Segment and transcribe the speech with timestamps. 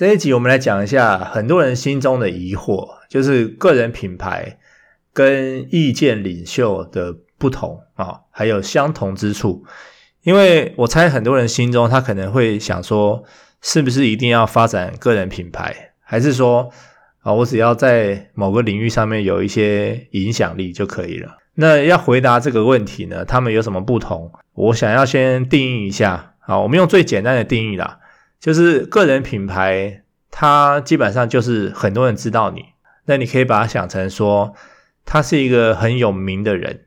[0.00, 4.56] 这一集我们来讲一下很多人心中的疑惑，就是个人品牌
[5.12, 9.62] 跟意见领袖的不同啊，还有相同之处。
[10.22, 13.22] 因为我猜很多人心中他可能会想说，
[13.60, 16.70] 是不是一定要发展个人品牌，还是说
[17.20, 21.36] 啊，我只要在某个领域上面有一些影响力就可以了？
[21.56, 24.32] 那要回答这个问题呢，他们有什么不同？
[24.54, 26.36] 我想要先定义一下。
[26.38, 27.98] 好，我们用最简单的定义啦，
[28.40, 32.64] 就是个人品牌，它基本上就是很多人知道你。
[33.04, 34.54] 那你可以把它想成说，
[35.04, 36.86] 他是一个很有名的人。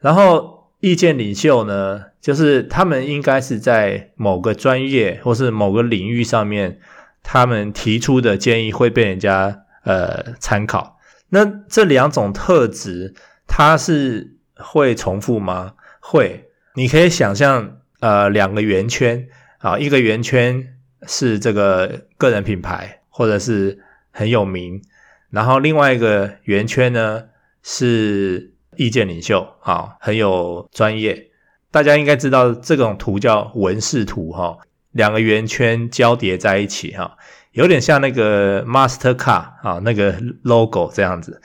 [0.00, 6.80] 然后意见领袖呢，就是他们应该是在某个专业或是某个领域上面，
[7.22, 10.98] 他们提出的建议会被人家呃参考。
[11.28, 13.14] 那这两种特质。
[13.46, 15.74] 它是会重复吗？
[16.00, 19.28] 会，你可以想象，呃，两个圆圈，
[19.58, 20.73] 啊，一个圆圈
[21.06, 23.78] 是这个个人品牌或者是
[24.10, 24.80] 很有名，
[25.30, 27.24] 然后另外一个圆圈呢
[27.62, 31.30] 是意见领袖，啊，很有专业。
[31.70, 34.56] 大家应该知道这种图叫文氏图，哈，
[34.92, 37.16] 两个圆圈交叠在一起，哈，
[37.52, 41.40] 有点像那个 Mastercard 啊，那个 logo 这样子。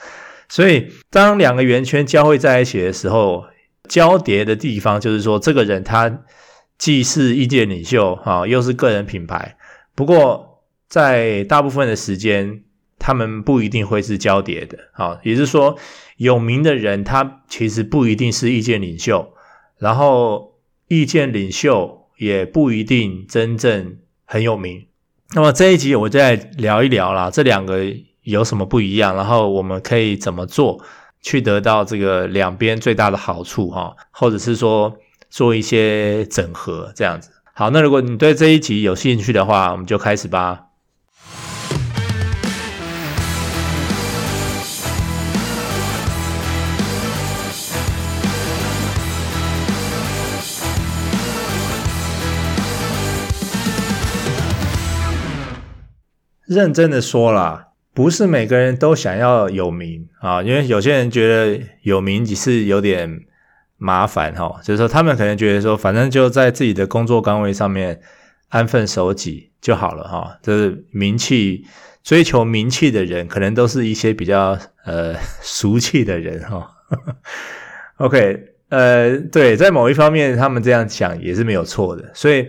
[0.48, 3.46] 所以，当两个圆圈交汇在一起的时候，
[3.88, 6.24] 交叠的地方就是说，这个人他
[6.80, 9.56] 既是意见领袖啊，又是个人品牌。
[9.94, 12.64] 不过，在大部分的时间，
[12.98, 15.20] 他们不一定会是交叠的啊。
[15.22, 15.78] 也就是说，
[16.18, 19.34] 有名的人他其实不一定是意见领袖，
[19.78, 20.56] 然后
[20.88, 24.88] 意见领袖也不一定真正很有名。
[25.36, 27.86] 那么这一集我再聊一聊啦，这两个。
[28.24, 29.16] 有什么不一样？
[29.16, 30.80] 然后我们可以怎么做，
[31.20, 33.96] 去得到这个两边最大的好处哈？
[34.12, 34.96] 或者是说
[35.30, 37.30] 做一些整合这样子。
[37.54, 40.66] 好，那如果你对这一集有兴趣的话，我们就开始吧。
[56.46, 57.68] 认真的说啦。
[57.92, 63.20] 不是每个人都想要有名啊，因为有些人觉得有名只是有点
[63.80, 68.00] 麻烦哈，就是说他们可能觉得说，反正就在自己的工作岗位上面
[68.50, 70.38] 安分守己就好了哈。
[70.44, 71.66] 就是名气，
[72.04, 76.70] 追求名气的人，可能都是一些比较呃俗气的人哈。
[77.98, 82.48] OK，呃，对，在某一方面他们这样想也是没有错的，所以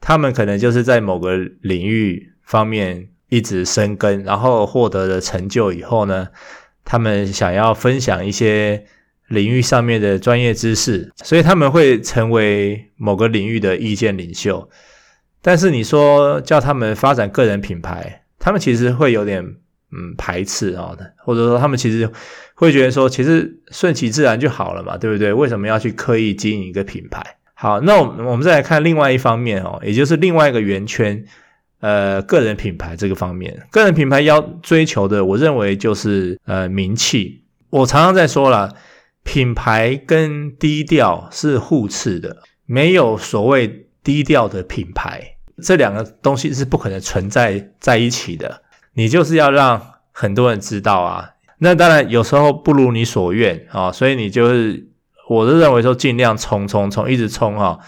[0.00, 3.08] 他们可能就是在某个领域方面。
[3.32, 6.28] 一直深耕，然后获得了成就以后呢，
[6.84, 8.84] 他们想要分享一些
[9.32, 14.68] 领域上面的专业知识，所以他们会成为某个领域的意见领袖。
[15.40, 22.08] 但是你说叫他们发展个人品牌，他们其实会有点嗯排斥啊，或者说他们其实
[22.54, 25.32] 会觉得说，其实顺其自然就好了嘛，对不对？
[25.32, 27.38] 为什么要去刻意经营一个品牌？
[27.54, 31.24] 好，那我们我们再来看另外一方面哦，也就是另外一个圆圈。
[31.80, 37.42] 呃，个人品牌这个方面，个人品牌要追求的，我认为就是呃名气。
[37.70, 38.72] 我常常在说了，
[39.24, 48.62] 品牌跟低调是互斥的，没有所谓低调的品牌，这两个东西是不可能存在在一起的。
[48.94, 54.88] 你就是要让很多人知道啊，那当然有时候不如你所愿啊，所以你就是，
[55.28, 57.78] 我是认为说尽量冲冲冲，一直冲啊，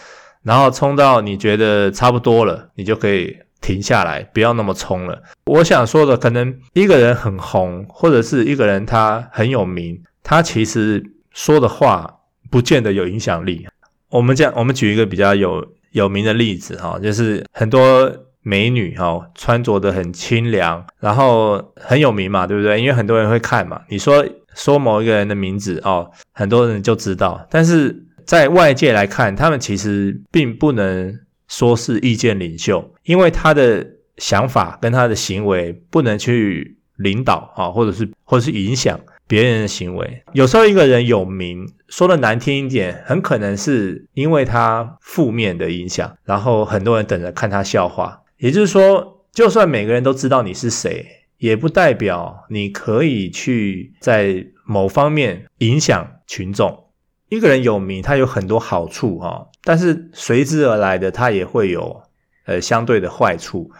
[0.42, 3.36] 然后冲到你觉得差不多了，你就可以。
[3.60, 5.22] 停下来，不要那么冲了。
[5.46, 11.02] 我想说的，可能一个人很红，或者是一个人他很有名，他其实
[11.34, 13.66] 说的话不见得有影响力。
[14.08, 22.80] 我们讲，我们举一个比较有有名的例子哈，就是很多美女哈，穿着的很清凉，然后很有名嘛，对不对？
[22.80, 23.82] 因为很多人会看嘛。
[23.90, 24.24] 你说
[24.54, 27.46] 说某一个人的名字哦，很多人就知道。
[27.50, 31.20] 但是在外界来看，他们其实并不能。
[31.46, 40.22] 说是意见领袖，因为他的想法跟他的行为不能去领导啊，或者是或者是影响别人的行为。
[40.32, 48.22] 有时候一个人有名，说的难听一点，很可能是因为他负面的影响，然后很多人等着看他笑话。
[48.38, 51.06] 也就是说，就算每个人都知道你是谁，
[51.38, 56.84] 也不代表你可以去在某方面影响群众。
[57.30, 62.02] 一个人有名，他有很多好处哈，但是随之而来的，他也会有
[62.44, 63.70] 呃相对的坏处。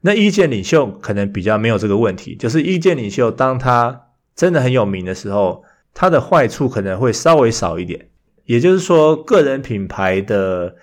[0.00, 4.02] 那意见领袖可能比较没有这个问题，就是意见领袖当他
[4.34, 8.08] 真的很有名的时候，它的坏处可能会稍微少一点。
[8.44, 10.76] 也就是说，个人品牌的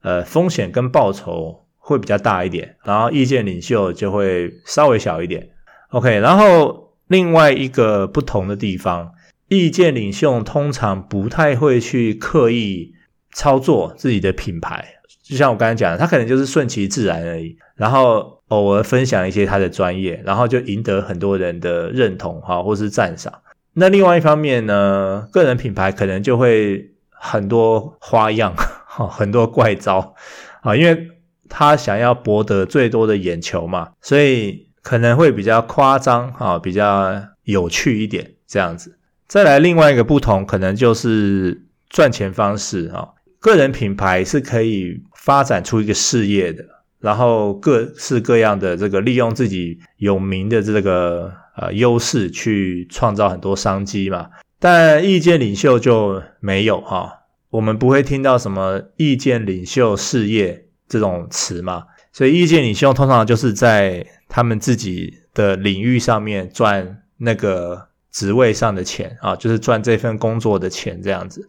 [0.00, 5.50] 呃风险跟报酬会比较大一点，然后意见领袖就会稍微小一点。
[5.90, 9.12] OK，然后另外一个不同的地方，
[9.48, 12.94] 意见领袖通常不太会去刻意
[13.32, 23.32] 操作自己的品牌，就像我刚才讲的，他可能就是顺其自然而已，然后偶尔分享一些他的专业，然后就赢得很多人的认同哈，或是赞赏。
[23.74, 28.54] 那另外一方面呢，个人品牌可能就会很多花样，
[28.86, 30.14] 哈，很多怪招
[30.60, 31.08] 啊，因为
[31.48, 38.98] 他想要博得最多的眼球嘛，所以可能会比较夸张，哈，比较有趣一点这样子。
[39.26, 43.08] 再来另外一个不同，可能就是赚钱方式啊，
[43.42, 46.64] 个人品牌是可以发展出一个事业的，
[46.98, 51.30] 然后各式各样的这个利用自己有名的这个。
[51.54, 57.12] 呃，优势去创造很多商机嘛，但意见领袖就没有哈、
[57.50, 71.46] 我们不会听到什么意见领袖事业这种词嘛，所以意见领袖通常就是在他们自己的领域上面赚那个职位上的钱啊、就是赚这份工作的钱这样子。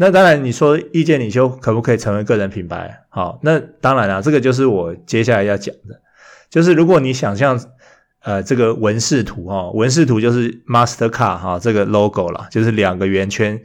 [0.00, 3.04] 那当然，你说意见领袖可不可以成为个人品牌？
[3.10, 6.00] 好、那当然了，这个就是我接下来要讲的，
[6.48, 7.60] 就是如果你想象。
[8.22, 13.58] 呃，这个文视图哈，文视图就是 Mastercard 哈，这个 logo 啦，就是两个圆圈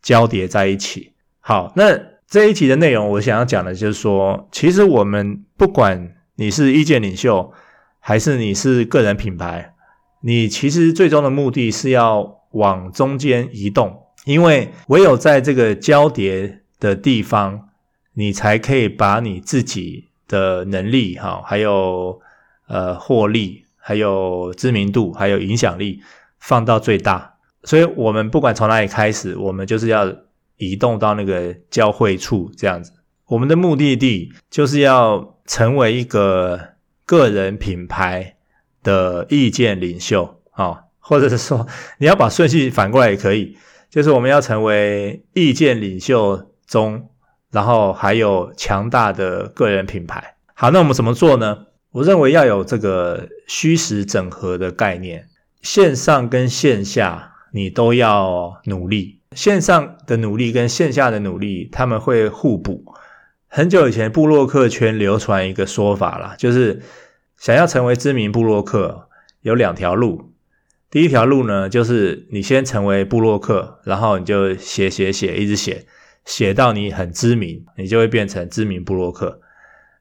[0.00, 1.12] 交叠在一起。
[1.40, 7.52] 好，那这一集的内容，我想要讲的就是说，其实我们不管你是意见领袖，
[7.98, 9.74] 还是你是个人品牌，
[10.22, 17.68] 你其实最终的目的是要往中间移动，因为唯有在这个交叠的地方，
[18.14, 22.20] 你才可以把你自己的能力哈，还有
[22.66, 23.64] 呃获利。
[23.82, 26.02] 还有知名度，还有影响力
[26.38, 30.14] 放到最大，所以我们不管从哪里开始，我们就是要
[30.58, 32.92] 移动到那个交汇处这样子。
[33.26, 36.60] 我们的目的地就是要成为一个
[37.06, 38.36] 个人品牌
[38.82, 41.66] 的意见领袖啊，或者是说
[41.98, 43.56] 你要把顺序反过来也可以，
[43.90, 47.10] 就是我们要成为意见领袖中，
[47.50, 50.36] 然后还有强大的个人品牌。
[50.54, 51.66] 好，那我们怎么做呢？
[51.90, 55.26] 我认为要有这个虚实整合的概念，
[55.60, 59.20] 线上跟线下你都要努力。
[59.32, 62.84] 线上的努力跟线下的努力，他们会互补。
[63.48, 66.80] 很久以前，布洛克圈流传一个说法啦，就是
[67.36, 69.08] 想要成为知名布洛克，
[69.40, 70.29] 有两条路。
[70.90, 75.86] 第一条路呢，就是你先成为部落客，然后你就写写写，一直写，
[76.24, 79.40] 写到你很知名，你就会变成知名部落客。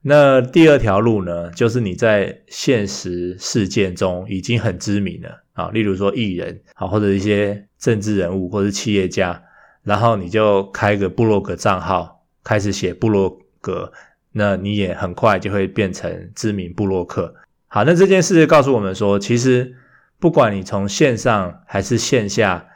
[0.01, 9.43] 那第二条路呢，就是你在现实事件中已经很知名了啊，例如说艺人啊，或者一些政治人物或者企业家，
[9.83, 13.91] 然后你就开个部落格账号，开始写部落格，
[14.31, 17.35] 那你也很快就会变成知名部落客。
[17.67, 19.75] 好，那这件事告诉我们说，其实
[20.19, 22.67] 不管你从线上还是线下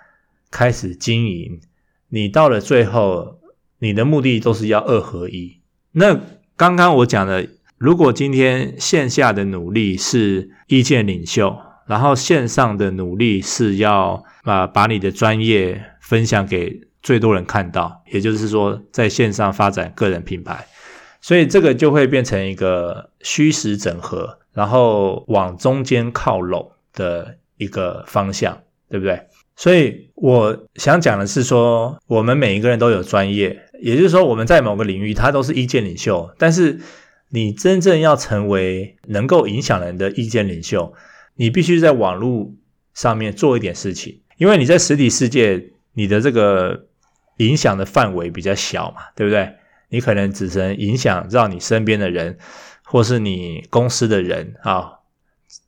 [0.49, 1.59] 开始经营，
[2.09, 3.39] 你到了最后，
[3.79, 5.59] 你的目的都是要二合一。
[5.91, 6.19] 那
[6.55, 20.65] 刚刚我讲的，如果今天线下的努力是意见领袖，然后线上的努力是要把把你的专业分享给最多人看到，也就是说在线上发展个人品牌，
[21.19, 29.19] 所以这个就会变成一个虚实整合，然后往中间靠拢的一个方向，对不对？
[29.55, 36.33] 所以我想讲的是说，我们每一个人都有专业，也就是说，我们在某个领域，他都是意见领袖。
[36.39, 36.79] 但是，
[37.29, 40.91] 你真正要成为能够影响人的意见领袖，
[41.35, 42.51] 你必须在网络
[42.95, 46.87] 上面做一点事情，因为你在实体世界，你的这个
[47.37, 49.53] 影响的范围比较小嘛，对不对？
[49.89, 52.39] 你可能只能影响到你身边的人，
[52.83, 54.93] 或是你公司的人啊。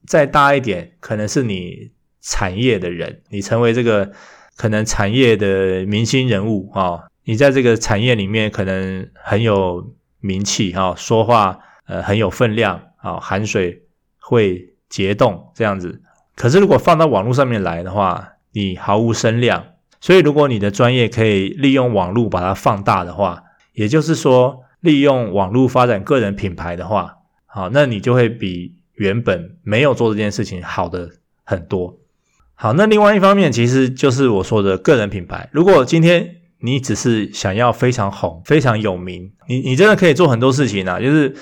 [0.07, 1.93] 再大一点，可能是你。
[2.27, 4.12] 产业的人，你成为这个
[4.57, 13.83] 可能产业的明星人物啊，你在这个产业里面可能很有名气哈，说话呃很有分量啊，含水
[14.19, 16.01] 会结冻这样子。
[16.35, 19.63] 可是如果放到网络上面来的话，你毫无声量。
[20.01, 23.43] 所以如果你的专业可以利用网络把它放大的话，
[23.74, 31.10] 也就是说利用网络发展个人品牌的话，好，那你就会比原本没有做这件事情好的
[31.44, 31.98] 很多。
[32.54, 35.50] 好，那另外一方面，其实就是我说的个人品牌。
[35.52, 41.00] 如果今天你只是想要非常红、非常有名，你你真的可以做很多事情啊。
[41.00, 41.36] 就是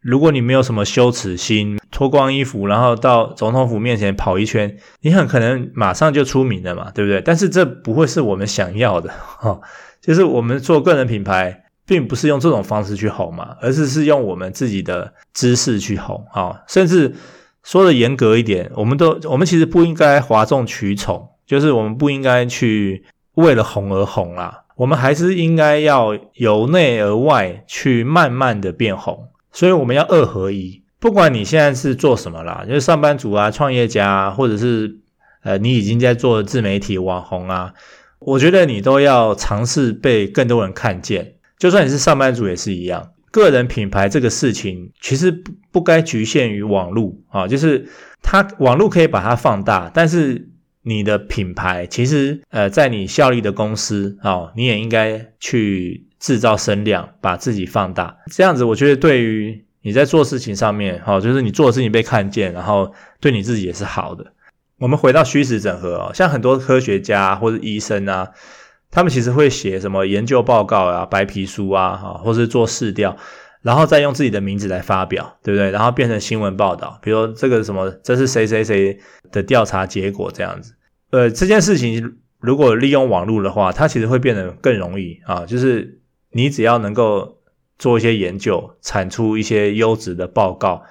[0.00, 7.20] 如果你没有什么羞耻心，脱光衣服，然后到总统府面前跑一圈，你很可能马上就出名了嘛，对不对？
[7.20, 9.60] 但是这不会是我们想要的哈。
[10.00, 16.62] 就是我们做个人品牌，并不是用这种方式去红嘛，而是是用我们自己的知识去红啊。
[16.68, 17.12] 甚至
[17.64, 23.04] 说的严格一点，我们都我们其实不应该哗众取宠，就是我们不应该去
[23.34, 24.66] 为了红而红啦。
[24.76, 29.26] 我们还是应该要由内而外去慢慢的变红。
[29.50, 30.84] 所以我们要二合一。
[31.00, 34.98] 不管你现在是做什么啦，就是上班族啊、创业家啊，或者是
[35.42, 37.74] 呃你已经在做自媒体网红啊，
[38.20, 41.34] 我觉得你都要尝试被更多人看见。
[41.60, 47.86] 就算你是上班族也是一样，个人品牌这个事情其实不不该局限于网络啊，就是
[48.22, 50.48] 它网络可以把它放大，但是
[50.82, 58.16] 你的品牌其实呃在你效力的公司啊，你也应该去制造声量，把自己放大。
[58.32, 62.90] 这样子，我觉得对于你在做事情上面，哈，就是你做的事情被看见，然后
[63.20, 64.32] 对你自己也是好的。
[64.78, 68.30] 我们回到虚实整合哦，像很多科学家或者医生啊，
[68.90, 73.16] 他们其实会写什么研究报告啊、白皮书啊，哈，或是做市调，
[73.62, 75.70] 然后再用自己的名字来发表，对不对？
[75.70, 78.98] 然后变成新闻报道，比如说这个什么，这是谁谁谁
[79.30, 80.74] 的调查结果这样子。
[81.10, 87.36] 呃，这件事情如果利用网络的话，它其实会变得更容易啊，就是你只要能够。
[87.80, 90.82] 做一些研究，产出一些优质的报告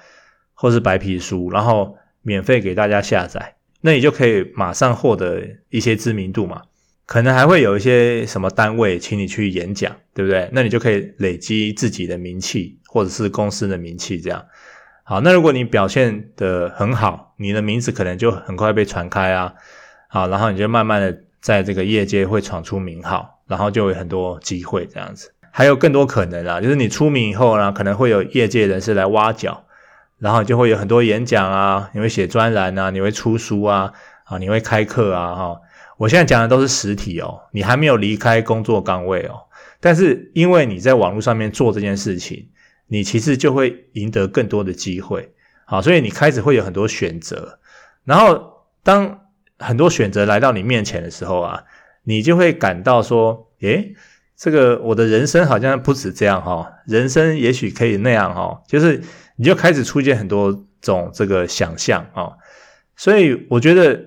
[0.54, 6.62] 或是白皮书，然后免费给大家下载，那你就可以马上获得一些知名度嘛。
[7.10, 10.48] 可能还会有一些什么单位请你去演讲，对不对？
[10.52, 14.46] 那你就可以累积自己的名气或者是公司的名气，这样。
[15.02, 19.54] 好，那如果你表现得很好，你的名字可能就很快被传开啊。
[20.06, 25.32] 好，然后你就慢慢的在这个业界会闯出名号，然后就有很多机会这样子。
[25.50, 29.64] 还有更多可能啊，就是你出名以后呢，可能会有业界人士来挖角，
[30.18, 33.92] 然后就会有很多演讲啊，你会写专栏啊，你会出书啊，
[34.26, 35.60] 啊，你会开课啊，哈。
[36.00, 39.36] 我现在讲的都是实体哦，你还没有离开工作岗位哦，
[39.80, 42.48] 但是因为你在网络上面做这件事情，
[42.86, 45.30] 你其实就会赢得更多的机会，
[45.66, 47.58] 好，所以你开始会有很多选择，
[48.04, 49.26] 然后当
[49.58, 51.64] 很多选择来到你面前的时候啊，
[52.04, 53.94] 你就会感到说，诶。
[54.42, 58.98] 这个我的人生好像不止这样哈，人生也许可以那样哈，就是
[59.36, 62.32] 你就开始出现很多种这个想象啊，
[62.96, 64.02] 所以我觉得，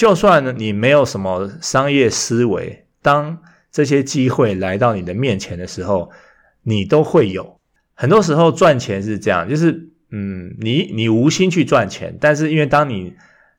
[0.00, 3.36] 就算你没有什么商业思维，当
[3.70, 6.10] 这些机会来到你的面前的时候，
[6.62, 7.60] 你都会有。
[7.92, 13.12] 很多时候赚钱是这样，就是嗯，你你无心去赚钱，但是因为当你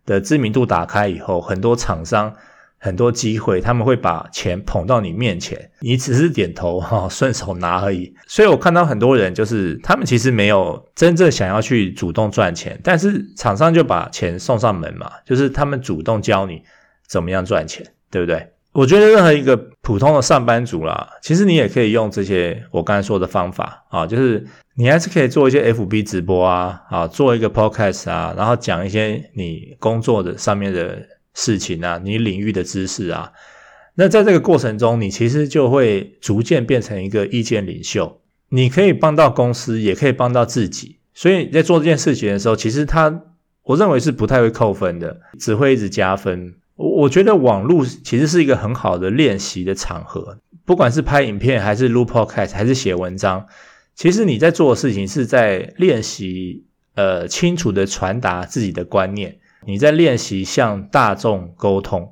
[0.04, 2.36] 的知名度打开以后，很多厂商。
[2.84, 8.12] 很多机会，他们会把钱捧到你面前，你只是点头哈， 顺手拿而已。
[8.26, 16.60] 所以我看到很多人，就是他们其实没有真正想要去主动赚钱，但是厂商就把钱送上门嘛，就是他们主动教你
[17.08, 18.48] 怎么样赚钱，对不对？
[18.74, 30.98] 我觉得任何一个普通的上班族啦，其实你也可以用这些我刚才说的方法啊，就是你还是可以做一些 FB 直播啊，啊，做一个 Podcast 啊，然后讲一些你工作的上面的。
[31.34, 33.32] 事情啊，你领域的知识啊，
[33.96, 38.22] 那在这个过程中，你其实就会逐渐变成一个意见领袖。
[38.50, 40.98] 你可以帮到公司，也可以帮到自己。
[41.14, 43.22] 所以在做这件事情的时候，其实它，
[43.64, 46.56] 我认为是不太会扣分的，只会一直加分。
[46.76, 53.46] 我我觉得网络其实是一个很好的练习的场合，不管是拍影片，还是录 Podcast，还是写文章，
[53.94, 59.38] 其实你在做的事情是在练习，呃，清楚地传达自己的观念。
[59.66, 62.12] 你在练习向大众沟通，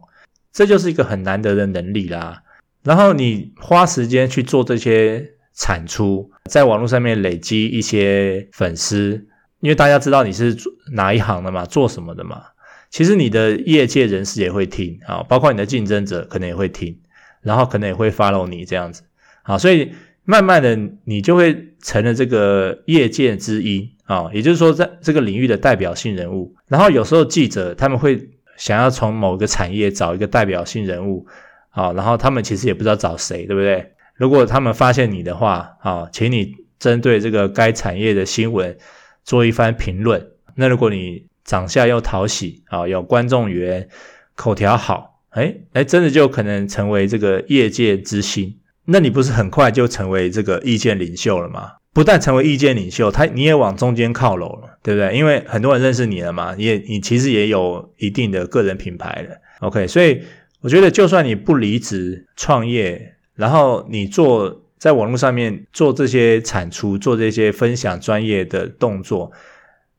[0.52, 2.44] 这就是一个很难得的能力啦。
[2.84, 9.28] 然后你花时间去做这些产出，在网络上面累积一些粉丝，
[9.60, 10.56] 因为大家知道你是
[10.94, 12.44] 哪一行的嘛，做什么的嘛。
[12.90, 17.00] 其实你的业界人士也会听啊，包括你的竞争者可能也会听，
[17.42, 19.04] 然后可能也会 follow 你这样子
[19.44, 19.92] 啊，所以
[20.30, 23.90] 慢慢的你就会成了这个业界之一。
[24.06, 31.28] 啊，也就是说，在这个领域的代表性人物，然后有时候记者他们会想要从某个产业找一个代表性人物，
[31.70, 33.92] 啊，然后他们其实也不知道找谁，对不对？
[34.16, 38.76] 如果他们发现你的话，啊，请你针对这个该产业的新闻
[39.24, 40.28] 做一番评论。
[40.56, 43.88] 那如果你长相又讨喜，啊，有观众缘，
[44.34, 48.58] 口条好，哎哎，真的就可能成为这个业界之星。
[48.92, 51.74] 那你不是很快就成为这个意见领袖了吗？
[51.94, 55.18] 不但成为意见领袖，他你也往中间靠拢了，对不对？
[55.18, 59.36] 因为很多人认识你了嘛，你也你其实也有一定的个人品牌了。
[59.62, 60.22] OK，所以
[60.62, 69.32] 我觉得，就算你不离职创业，然后你做在网络上面做这些产出，做这些分享专业的动作，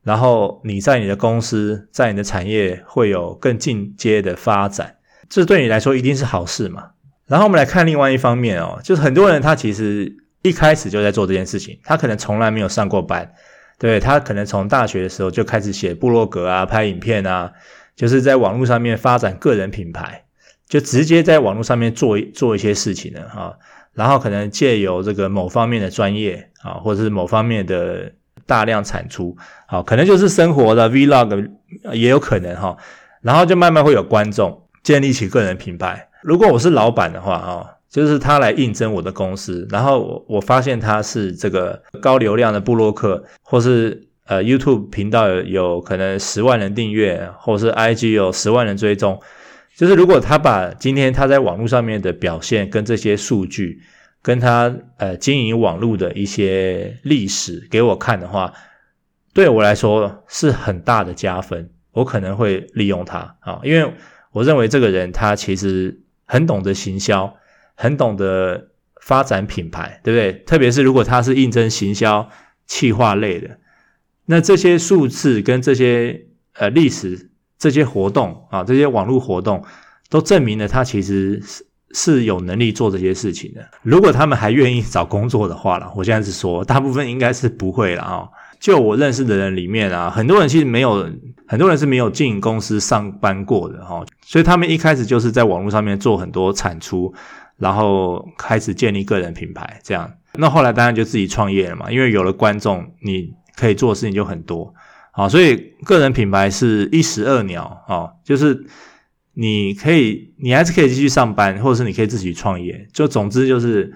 [0.03, 4.97] 然后你在你的公司，在你的产业会有更进阶的发展，
[5.29, 6.91] 这对你来说一定是好事嘛。
[7.31, 10.19] 然后我们来看另外一方面哦，就是很多人他其实。
[10.43, 13.31] 一开始就在做这件事情，他可能从来没有上过班，
[13.79, 17.53] 对，他可能从大学的时候就开始写部落格啊、拍影片啊，
[17.95, 20.25] 就是在网络上面发展个人品牌，
[20.67, 23.59] 就直接在网络上面做做一些事情了哈。
[23.93, 28.11] 然后可能借由这个某方面的专业啊，或者是某方面的
[28.47, 29.37] 大量产出，
[29.69, 31.51] 好，可能就是生活的 Vlog
[31.93, 32.79] 也有可能哈。
[33.21, 36.09] 然后就慢慢会有观众建立起个人品牌。
[36.23, 37.77] 如果我是老板的话啊。
[37.91, 49.21] 就是他来应征我的公司，然后我我发现他是这个高流量的布洛克，或是呃 YouTube 频道有，有可能十万人订阅，或是 IG 有十万人追踪。
[49.75, 53.81] 就是如果他把今天他在网络上面的表现跟这些数据，
[54.23, 58.53] 跟他呃经营网络的一些历史给我看的话，
[59.35, 61.69] 对我来说是很大的加分。
[61.91, 63.93] 我可能会利用他啊，因为
[64.31, 66.01] 我认为这个人他其实
[66.31, 67.35] 很懂得行销。
[67.83, 70.45] 很懂得发展品牌，对不对？
[70.45, 72.29] 特别是如果他是应征行销、
[72.67, 73.57] 企划类的，
[74.27, 79.65] 那这些数字跟这些呃历史、这些活动啊，这些网络活动，
[80.11, 83.67] 都证明了他其实是是有能力做这些事情的。
[83.81, 88.29] 如果他们还愿意找工作的话了，我现在是说，大部分应该是不会了啊。
[88.61, 91.11] 就我认识的人里面啊，很多人其实没有，
[91.49, 97.13] 很多人是没有进公司上班过的哈，所以他们一开始就是在网络上面做很多产出。
[97.61, 104.73] 然后开始建立个人品牌，这样，那后来当然就自己创业了嘛，因为有了观众，你可以做的事情就很多，
[105.13, 108.65] 好，所以个人品牌是一石二鸟啊，就是
[109.35, 113.93] 你可以，你还是可以继续上班，或者是你可以自己创业，就总之就是，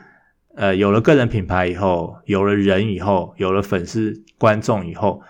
[0.56, 5.20] 呃，有了个人品牌以后，有了人以后，有了粉丝观众以后，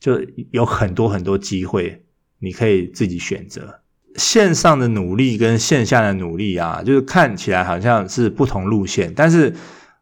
[0.00, 0.20] 就
[0.50, 2.04] 有很多很多机会，
[2.40, 3.80] 你可以自己选择。
[4.16, 9.54] 线上的努力跟线下的努力啊，就是看起来好像是不同路线，但是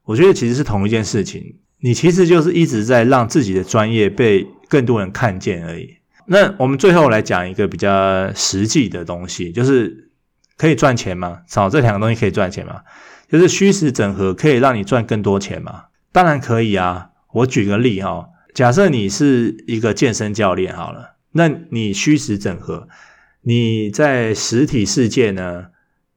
[0.04, 1.56] 我觉得其实是同一件事情。
[1.80, 5.97] 你其实就是一直在让自己的专业被更多人看见而已。
[6.26, 10.11] 那我们最后来讲一个比较实际的东西，就是
[10.57, 11.40] 可以赚钱吗？
[11.46, 12.81] 找这两个东西可以赚钱吗？
[13.35, 15.87] 就是虚实整合可以让你赚更多钱吗？
[16.12, 17.11] 当然可以啊。
[17.33, 22.87] 我举个例哈，假设你是一个健身教练好了，那你虚实整合。
[23.42, 25.64] 你在实体世界呢，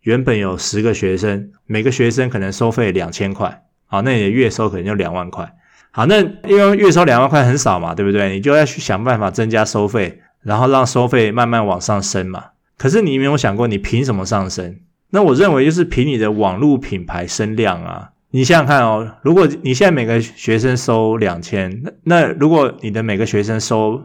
[0.01, 5.51] 原本有十个学生，每个学生可能收费两千块，好，那你的月收可能就两万块，
[5.89, 8.36] 好，那因为月收两万块很少嘛，对不对？
[8.36, 12.43] 你就要去想办法增加收费，然后让收费慢慢往上升嘛。
[12.77, 14.82] 可是你有没有想过，你凭什么上升？
[15.10, 18.12] 那我认为就是凭你的网络品牌声量啊。
[18.32, 24.04] 你想想看哦，如果你现在每个学生收两千，那那如果你的每个学生收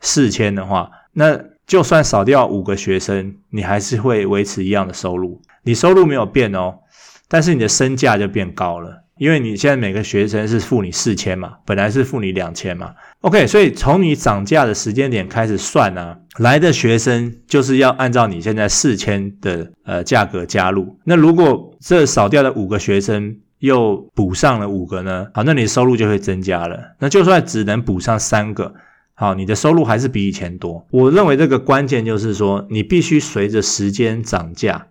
[0.00, 5.40] 四千的话，那就算少掉五个学生，你还是会维持一样的收入。
[5.62, 6.80] 你收入没有变哦，
[7.28, 12.92] 但是你的身价就变高了，因为你现在每个学生是付你四千嘛，本来是付你两千嘛。
[13.20, 20.96] OK，所以从你涨价的时间点开始算啊，来的学生就是要按照你现在四千的呃价格加入。
[21.04, 25.28] 那如果这少掉的五个学生又补上了五个呢？
[25.34, 26.78] 好，那你收入就会增加了。
[26.98, 28.74] 那就算只能补上三个。
[29.14, 30.84] 好，你的收入还是比以前多。
[30.90, 34.86] 我认为这个关键就是说，你必须随着时间涨价，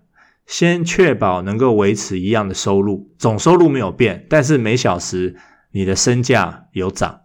[0.51, 5.37] 先确保能够维持一样的收入，总收入没有变，但是每小时
[5.71, 7.21] 你的身价有涨，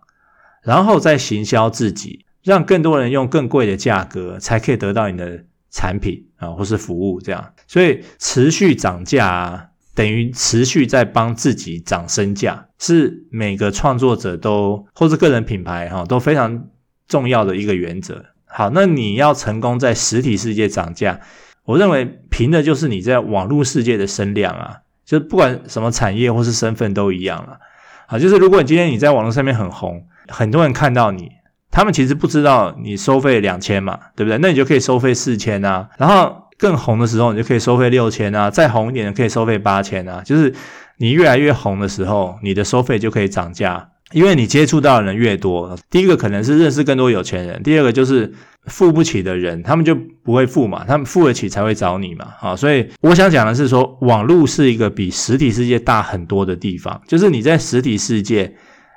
[0.63, 7.53] 然后再行销自己，让更多人用更贵的价格才可以得到你的产品啊，或是服务这样。
[7.67, 16.69] 所以持续涨价，等于持续在帮自己涨身价，是每个创作者都或是个人品牌哈都非常。
[17.09, 18.21] 重要的一个原则。
[18.47, 21.21] 好，那你要成功在实体世界涨价，
[21.67, 27.59] 我认为凭的就是你在网络世界的声量啊，就是不管什么产业或是身份都一样了。
[28.07, 31.31] 好，就是如果你今天你在网络上面很红，很多人看到你，
[31.71, 34.39] 他们其实不知道你收费两千嘛，对不对？
[34.39, 40.55] 那你就可以收费四千啊，然后更红的时候，你就可以收费六千啊，再红一点的可以收费八千啊，就是
[40.99, 43.91] 你越来越红的时候，你的收费就可以涨价。
[44.13, 48.33] 因为你接触到的人越多，第一个可能是认识更多有钱人，第二个就是
[48.67, 58.55] 付不起的人，他们就不会付嘛，他们付得起才会找你嘛，啊，所以我想讲的是说，网络是一个比实体世界大很多的地方，就是你在实体世界，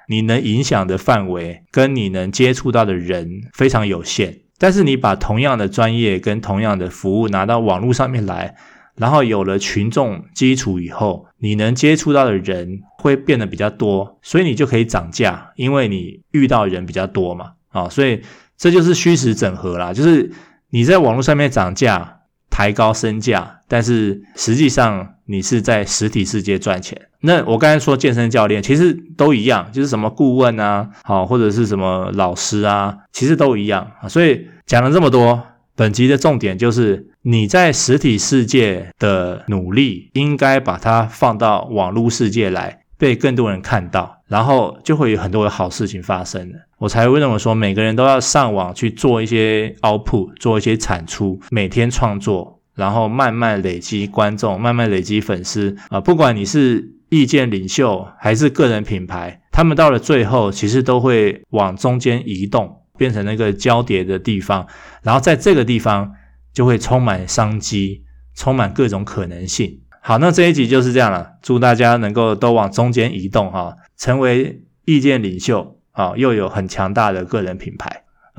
[0.08, 8.56] 你能影响的范围跟你能接触到的人非常有限，但是你把同样的专业跟同样的服务拿到网络上面来。
[8.99, 18.21] 然后有了群众基础以后，你能接触到的人会变得比较多，所以你就可以涨价，因为你遇到人比较多嘛，啊，所以
[18.57, 20.29] 这就是虚实整合啦，就是
[20.69, 26.99] 你在网络上面涨价，抬高身价，但是实际上你是在实体世界赚钱。
[27.21, 33.91] 那我刚才说健身教练，其实都一样，就是什么顾问啊，好，或者是什么老师啊，其实都一样。
[34.07, 35.41] 所以讲了这么多，
[35.80, 44.18] 本集的重点就是你在实体世界的努力，应该把它放到网络世界来，被更多人看到。
[44.28, 56.02] 然后就会有很多的好事情发生，我才会认为说，每个人都要上网去做一些 output，做一些产出，每天创作，然后慢慢累积观众，慢慢累积粉丝啊。
[56.02, 64.67] 不管你是意见领袖还是个人品牌，他们到了最后，其实都会往中间移动，变成那个交叠的地方，
[65.01, 66.13] 然后在这个地方
[66.53, 68.03] 就会充满商机，
[68.35, 69.79] 充满各种可能性。
[70.01, 73.75] 好，那这一集就是这样了，祝大家能够都往中间移动哈。
[73.97, 78.03] 成为意见领袖啊，又有很强大的个人品牌。